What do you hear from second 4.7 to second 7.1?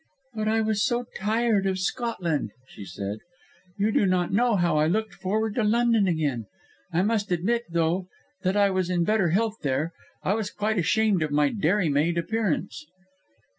I looked forward to London again. I